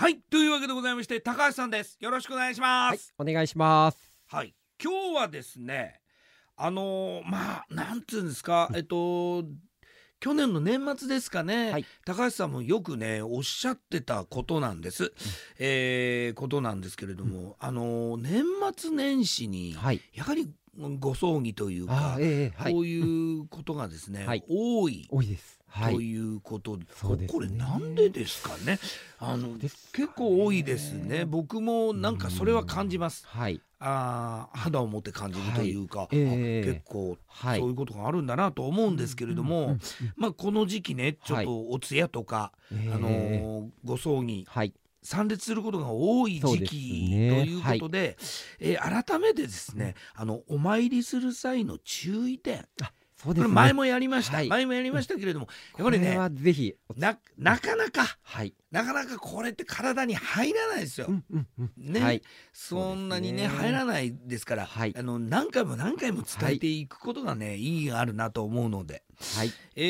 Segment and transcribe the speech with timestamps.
[0.00, 1.98] はいというわけでございまして高橋さんです。
[2.00, 3.98] よろしくお願いしまはいす、お願いします。
[4.28, 6.00] はい、今日はですね
[6.56, 9.44] あのーまあなんつうんですかえっと
[10.18, 11.84] 去年の年末ですかね、はい。
[12.06, 15.12] 高橋さんもよくねおっしゃってたことなんです、
[15.58, 18.44] えーことなんですけれども、あのー年
[18.74, 20.00] 末年始にはい。
[20.14, 20.48] やはり
[20.98, 22.72] ご葬儀というかあ、ええはい。
[22.72, 24.42] こういうことがですね、はい。
[24.48, 25.06] 多い。
[25.10, 25.94] 多いですはい。
[25.94, 26.84] ということで、
[27.16, 27.26] ね。
[27.28, 28.78] これなんでですかね？
[29.18, 31.24] あのそうですか結ね構多いですね。
[31.24, 33.24] 僕もなんかそれは感じます。
[33.26, 33.60] はい。
[33.78, 36.68] あー肌を持って感じるというか、ええ。
[36.68, 37.60] あ結構はい。
[37.60, 39.78] そういうことがあるんだなと思うんですけれども、うんうんうん。
[40.16, 42.92] まあこの時期ねちょっとお通夜とか、ええ。
[42.92, 44.74] あのーご葬儀はい。
[45.02, 48.18] 参列することが多い時期、ねということで、
[48.58, 52.66] えー改めてですねあのお参りする際の注意点
[53.22, 53.44] そうですね。
[53.44, 54.48] これ前もやりました、はい。
[54.48, 58.54] 前もやりましたけれども、やっぱこれりねはぜひななかなかはい。
[58.70, 61.06] なかなかこれって体に入らないですよ。
[61.08, 61.92] うんうんうん。
[61.92, 62.22] ね、はい。
[62.52, 63.48] そんなにねね。
[63.48, 64.94] 入らないですから、はい。
[64.96, 69.02] あの何回も何回も伝えていくことがね、意義があるなと思うので、
[69.36, 69.52] はい。
[69.76, 69.82] え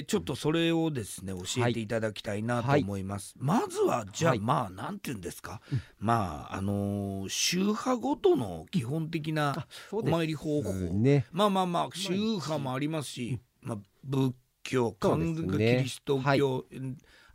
[0.00, 3.34] ーちょっとそれをですね教えていただきたいなと思います。
[3.38, 4.40] まずはじゃあ、はい。
[4.40, 5.82] まあなんて言うんですか、うん。
[5.98, 11.26] まああのー宗派ごとの基本的なお参り方法、ね。
[11.32, 16.64] まあまあまあ宗派もありますし、まあ、仏教そう漢キリスト教、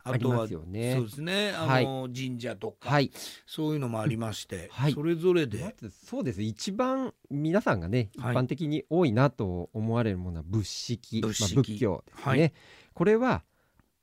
[0.04, 0.94] あとはすよね。
[0.96, 1.52] そうですね。
[1.52, 3.10] あの、神社とか、はい。
[3.46, 4.92] そういうのもありまして、はい。
[4.92, 8.36] それぞれまで、ずそうです一番皆さんがね一はい。
[8.36, 11.54] 般的に多いなと思われるものは仏式仏式。
[11.54, 12.52] まあ、仏教ですね、はい。
[12.92, 13.44] これは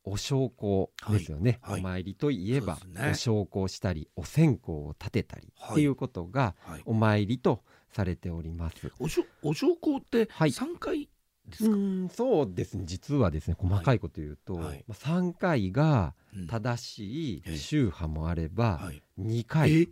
[0.03, 1.71] お焼香ですよね、はい。
[1.73, 1.81] はい。
[1.81, 3.11] お参りといえば、ね。
[3.11, 5.71] お焼香したりお線香を立てたりはい。
[5.73, 8.91] っていうことがはい、お参りとされております。
[8.99, 10.49] おしょお焼香ってはい。
[10.49, 11.09] 3回
[11.51, 12.83] ですか、うーんそうですね。
[12.85, 14.83] 実はですね細かいこと言うと、はい。
[14.87, 16.47] まあ、3回がうん。
[16.47, 17.53] 正しええ。
[17.55, 19.87] い宗派もあれば、はい、2回え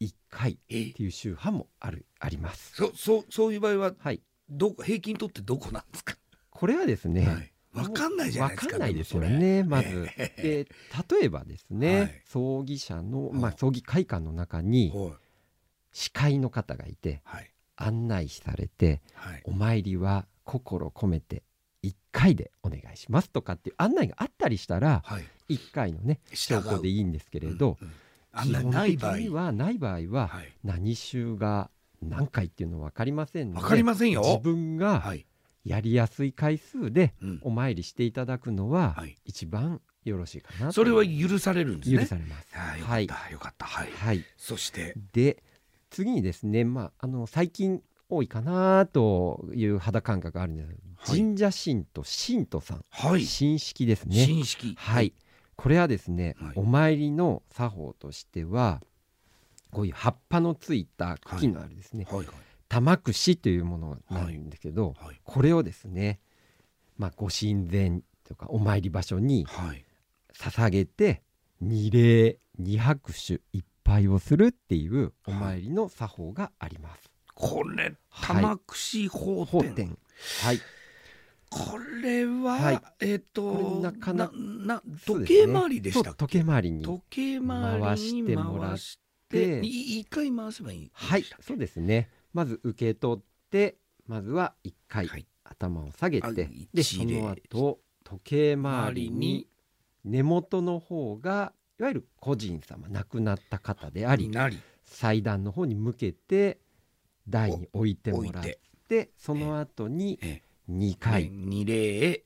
[0.00, 2.74] ？1回っえていう宗派もあるあります。
[2.74, 6.16] そそうそういう場合ははい、どこ平均とってどこなんですか、
[6.50, 10.08] これはですね、はい、分かんないじゃないですかわかんないですよねまず。
[10.16, 10.66] で
[11.20, 12.22] 例えばですね、はい。
[12.24, 15.12] 葬儀社の、まあ、はい葬儀会館の中にはい。
[15.92, 17.50] 司会の方がいてはい。
[17.76, 19.42] 案内されてはい。
[19.44, 21.42] お参りは心込めて
[21.84, 25.24] 1回でお願いしますとかっていう案内があったりしたらはい。
[25.54, 28.44] 1回のね証拠でいいんですけれど、うんうん。
[28.44, 29.18] 基な本的ない場合。
[29.18, 30.52] にはない場合ははい。
[30.64, 31.70] 何週が
[32.00, 34.22] 何回っていうのは分かりませんので分かりませんよ。
[34.22, 35.26] 自分がはい、
[35.64, 37.40] やりやすい回数でうん。
[37.42, 39.16] お参りしていただくのははい。
[39.24, 40.72] 一番よろしいかなと。
[40.72, 41.98] それは許されるんですね。
[42.00, 42.48] 許されます。
[42.54, 43.66] はいった、よかった。
[43.66, 44.94] はい、はい、そして。
[45.12, 45.42] で
[45.90, 47.82] 次にですね、まあ、あの最近
[48.12, 50.68] 多いかなという肌感覚があるんです。
[50.96, 51.18] はい。
[51.18, 53.24] 神社神と神徒さん、はい。
[53.24, 54.16] 神式ですね。
[54.16, 54.74] 新式。
[54.76, 55.14] はい、
[55.56, 56.52] これはですね、はい。
[56.56, 58.82] お参りの作法としては
[59.70, 62.18] こういう葉っぱのついた茎のあるですね、はい。
[62.18, 62.26] はい。
[62.68, 65.20] 玉串というものなんですけど、はい。
[65.24, 66.20] これをですね、
[66.98, 69.84] まあ、ご神前とかお参り場所にはい。
[70.34, 71.22] 捧げて
[71.60, 77.11] 二礼二拍手一杯をするっていうお参りの作法があります。
[77.34, 79.98] これはい玉串法典、
[80.44, 80.60] はい。
[81.50, 82.80] これは、はい。
[83.00, 86.08] えっ、とこれなかなな時計回りでしたっけ？
[86.08, 88.78] そう時計回りに時計回りに回してもらっ
[89.28, 89.60] て。
[89.60, 90.90] 一回回せばいい。
[90.92, 92.10] はいそうですね。
[92.32, 93.76] まず受け取って
[94.06, 95.26] まずは一回、はい。
[95.44, 99.46] 頭を下げあて一でそ礼の後時計回りに
[100.04, 104.30] 根元の方がいわゆる個人様亡くなった方であり。
[104.84, 106.58] 祭壇の方に向けて
[107.28, 109.10] 台に置いてもらってて。
[109.16, 111.30] その後にえ2回。
[111.30, 112.24] 二礼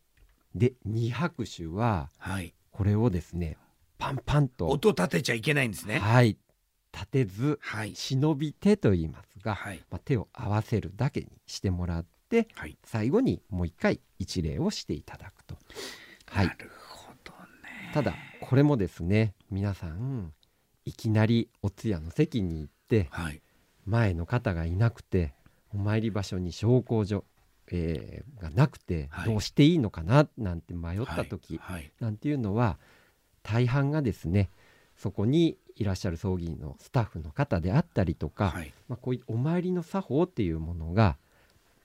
[0.55, 2.55] で2拍手ははい。
[2.71, 3.57] これをですね
[3.99, 4.69] パンパンと。
[4.69, 5.99] 音立てちゃいけないんですね。
[5.99, 6.37] はい。
[6.93, 7.95] 立てずはい。
[7.95, 9.83] 忍び手と言いますが、はい。
[9.91, 12.77] まあ、手を合わせるだけにしてもらってはい。
[12.85, 15.57] 最後にもう一回一礼をしていただくと。
[16.27, 16.47] はい。
[16.47, 17.91] な、るほどね。
[17.93, 20.33] ただこれもですね皆さん
[20.85, 23.43] いきなりお通夜の席に行ってはい
[23.87, 25.35] 前の方がいなくて
[25.73, 27.25] お参り場所に焼香所、
[27.71, 29.31] えーがなくてはい。
[29.31, 31.91] どうしていいのかななんて迷った時、はい。
[32.01, 32.79] なんていうのは
[33.43, 34.51] 大半がですね
[34.97, 38.73] そこにいらっしゃる葬儀のスタッフの方であったりとか、はい。
[38.89, 41.17] まあ、こういうお参りの作法っていうものが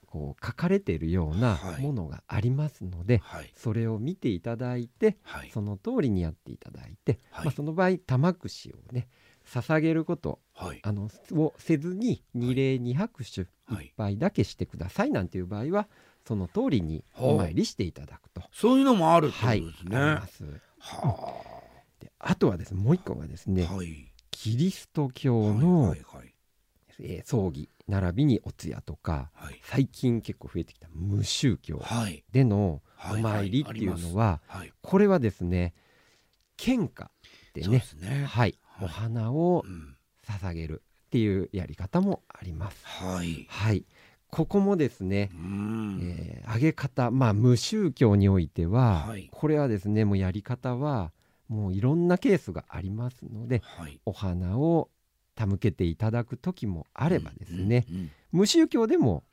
[0.05, 1.81] こう書かれているようなはい。
[1.81, 3.51] ものがありますので、はい。
[3.55, 5.49] それを見ていただいてはい。
[5.53, 7.45] その通りにやっていただいて、はい。
[7.45, 9.07] まあ、その場合玉串をね
[9.53, 10.79] 捧げることはい。
[10.83, 15.87] あのをせずに二礼二拍手はい一杯だけしてくださいなんていう場合は
[16.27, 18.41] その通りにお参りしていただくと。
[18.53, 20.43] そういうのもあるってことはい、ですね、あります。
[20.79, 21.41] は
[21.99, 24.11] であとはですねもう一個がですね、はい。
[24.29, 26.33] キリスト教の、はいはい
[26.99, 29.59] えー葬儀並びにお通夜とかはい。
[29.63, 32.23] 最近結構増えてきた無宗教はい。
[32.31, 34.71] でのおはい参りっていうのは、はい。
[34.81, 35.73] これはですね
[36.57, 37.09] 献花
[37.53, 37.79] でね。
[37.79, 38.09] すね。
[38.09, 39.95] はい、はいお花をうん。
[40.27, 42.85] 捧げるっていうやり方もあります。
[42.85, 43.45] はい。
[43.49, 43.85] はい、
[44.29, 45.99] ここもですねう、ん。
[46.01, 49.29] えー、上げ方まあ無宗教においては、はい。
[49.31, 51.11] これはですねもうやり方は
[51.47, 53.99] もういろんなケースがありますのではい。
[54.05, 54.89] お花を
[55.35, 59.25] 手向けていただく時もあればですね、うんうん無宗教でも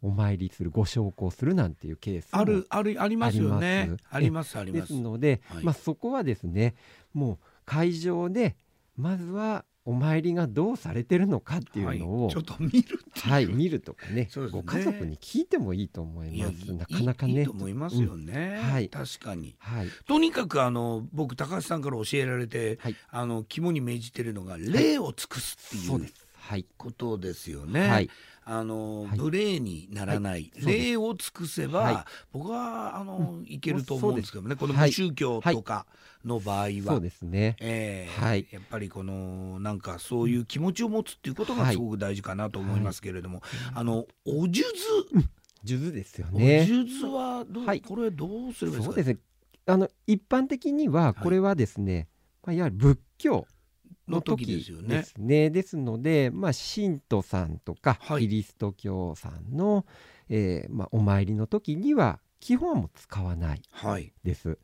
[0.00, 3.96] お参りするご焼香するなんていうケースもあるあるありますよね。
[4.10, 4.94] あありりますありでます。
[4.94, 5.64] すので、はい。
[5.64, 6.74] まあ、そこはですね
[7.12, 8.56] もう会場で
[8.96, 14.62] まずはお参りがどうされてるのかっていうのを、はいちょっと見るはい、見るとかねそうですね。
[14.66, 16.66] ご家族に聞いてもいいと思います。
[16.66, 17.32] いなかなかね。
[17.32, 18.70] いいいと思いますよね、うん。
[18.72, 18.88] はい。
[18.88, 19.54] 確かに。
[19.60, 22.96] はい、とにかくあの僕高橋さんから教えられて、はい。
[23.10, 25.86] あの肝に銘じてるのが礼を尽くすっていう。
[25.86, 26.25] そうです。
[26.46, 27.88] はい、ことですよね。
[27.88, 28.10] はい、
[28.44, 29.18] あの、はい。
[29.18, 30.74] 無礼にならない、はい。
[30.90, 34.54] 礼を尽くせば、は僕はあの、いけると思うんですけどね。
[34.54, 34.90] このはい。
[34.90, 35.86] 無宗教とか
[36.24, 37.56] の場合は、そうですね。
[37.60, 38.46] えーはい。
[38.52, 41.74] やっぱりこのなんかそういう気持ちを持つっていうことがはい。
[41.74, 43.42] すごく大事かなと思いますけれども、
[43.74, 45.24] あのお数珠、
[45.64, 46.64] 数珠ですよおね。
[46.64, 47.80] 数珠はどう、はい。
[47.80, 48.92] これどうすればいいですか？
[48.92, 49.18] そうですね。
[49.66, 52.06] あの一般的にはこれはですね、
[52.44, 53.46] まあいわゆる仏教
[54.08, 54.88] のの時時ですよね。
[54.88, 55.50] ですね。
[55.50, 58.22] ですので、まあ神徒さんとか、はい。
[58.22, 59.84] キリスト教さんの、
[60.28, 64.12] えーまあお参りの時には基本はもう使わないはい。
[64.22, 64.58] です。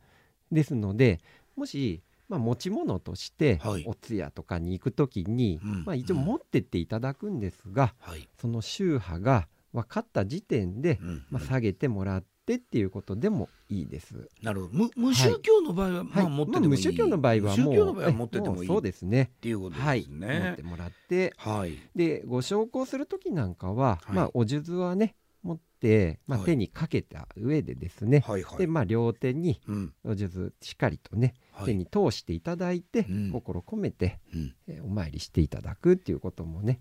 [0.51, 1.21] ですので、
[1.57, 3.85] もしまあ持ち物としてはい。
[3.87, 5.85] お通夜とかに行く時に、うん。
[5.85, 11.25] まあ一応持ってっていただくんですが、はい、その宗派が分かった時点で、うん。
[11.31, 14.29] まあ下げてもらってっていうことでもいいです。
[14.43, 14.73] なるほど。
[14.73, 18.65] 無無宗教の場合は、まあはい持っててもいい、無宗教の場合はもう無宗教の場合は持っててもいい。
[18.65, 19.31] えそうですね。
[19.37, 20.63] っていうことはい、です持っねて。
[20.63, 21.35] もらって。
[21.37, 24.17] はい、でご焼香する時なんかは、はい。
[24.17, 26.47] まあお数珠はね持って、まあ、はい。
[26.47, 31.67] 手にかけた上でですね、はい、はい、でまあ両手にうん、お数珠しっかりとね、はい。
[31.67, 33.31] 手に通していただいて、うん。
[33.33, 36.81] 心込めて、うん、えーお参りしていただくっていうこともね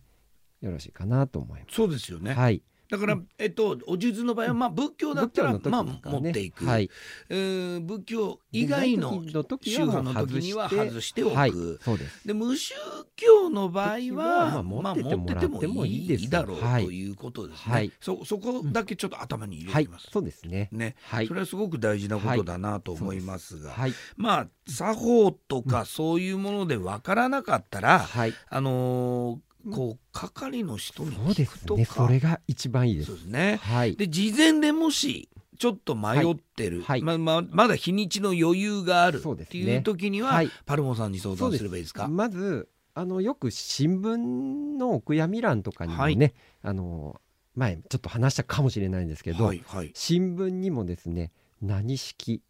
[0.61, 2.33] よろしいかなと思いまそうですよね。
[2.33, 2.39] す。
[2.39, 6.65] はい、だから、えっと、お数珠の場合は、まあ、仏教だったら、まあ、持っていく。
[6.65, 6.89] はい、
[7.29, 9.43] えー仏教以外の宗
[9.79, 11.35] は派の時には外しておく。
[11.35, 12.27] はい、そうです。
[12.27, 12.75] で無宗
[13.15, 16.61] 教の場合時はは、まあまあ、持持っててもいいだろう。
[16.61, 16.85] はい。
[16.85, 17.73] ということですね。
[17.73, 17.91] はい。
[18.01, 20.69] そそこだけちょっと頭に入れはいてきます。、そうですね。
[20.71, 21.27] ね、はい。
[21.27, 31.85] そ、れはすごく大事なことだなと思いますが、はい、まあ作法とかそういうものでわからなかったら、はい、あのーこう係の人にそうで聞くとか。
[31.85, 32.05] すね。
[32.05, 33.07] それが一番いいです。
[33.07, 33.15] そう。
[33.17, 33.59] ですね。
[33.61, 35.29] はい、で事前でもし
[35.59, 37.01] ちょっと迷ってる、はい。
[37.03, 39.21] まままだ日にちの余裕がある。
[39.21, 40.49] っていう時には、はい。
[40.65, 42.07] パルモさんに相談すればいいですか？
[42.07, 46.33] まずあのよく新聞のお悔やみ欄とかにもね、はい。
[46.63, 47.21] あの
[47.55, 49.91] 前ちょっと話したかもしれないんですけど、はいはい。
[49.93, 51.31] 新聞にもですね
[51.61, 52.41] 何式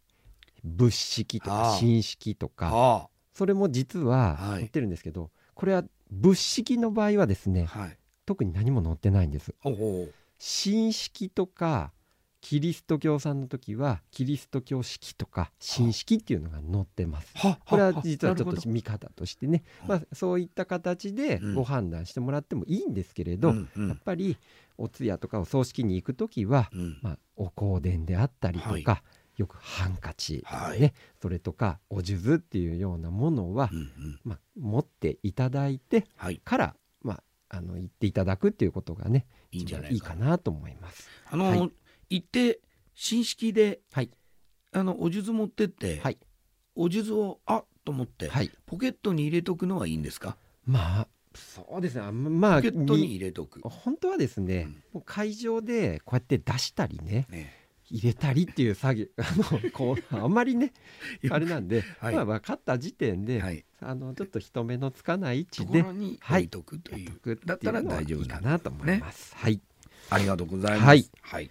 [0.64, 3.08] 物式とか新式とかあ。
[3.34, 4.60] それも実ははい。
[4.60, 7.98] 載ってるんですけど、これは物式の場合はですねあはい。
[8.24, 9.54] 特に何も載ってないんです。
[9.60, 11.92] ほうほう新式とか
[12.40, 17.32] キリスト教さんの時はキリスト教式とか新式っていうのが載ってます。
[17.36, 21.54] はこれは実はちょっと見方としてね、まあ、そういった形でうん。
[21.54, 23.88] ご判断してもらってもいいんですけれど、どうんうん。
[23.88, 24.36] やっぱり
[24.76, 26.98] お通夜とかお葬式に行く時は、うん。
[27.00, 28.84] まあ、お香典であったりとか、はい
[29.36, 30.92] よくハンカチね、はい。
[31.20, 34.20] それとかお数珠っていうようなものは、うんうん。
[34.24, 36.40] まあ、持っていただいてはい。
[36.44, 37.14] から、ま
[37.48, 41.08] あ、あの言っていただくっていうことがねいいんじゃないいいかかなと思います。
[41.30, 41.72] あの、はい。
[42.10, 42.60] 行って
[42.94, 44.10] 新式ではい、
[44.72, 46.18] あのお数珠持ってって、はい。
[46.74, 50.36] お数珠をあっと思って、はい、ポケットに入れとくのはいいんですか？
[50.66, 52.12] まあそうですね。
[52.12, 55.00] まあポケットにに入れとく、本当はですね、うん。
[55.00, 57.52] 会場でこうやって出したりねね
[57.92, 60.72] 入れたりっていう作業 あのこうあんまりね
[61.30, 62.14] あれなんで、はい。
[62.14, 66.42] まあ、分かった時点で、はい、あのちょっと人目のつかない位置でろにはい。
[66.42, 69.34] 置いとくという、やっとくっていうだったら大丈夫いいかなと思います。
[69.36, 69.60] はい。
[70.10, 70.84] ありがとうございます。
[70.84, 71.10] はい。
[71.20, 71.50] はい